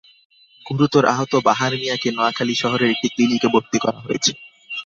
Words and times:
গুরুতর 0.65 1.03
আহত 1.13 1.33
বাহার 1.47 1.71
মিয়াকে 1.75 2.09
নোয়াখালী 2.11 2.55
শহরের 2.61 2.91
একটি 2.93 3.07
ক্লিনিকে 3.13 3.47
ভর্তি 3.53 3.77
করা 3.83 3.99
হয়েছে। 4.05 4.31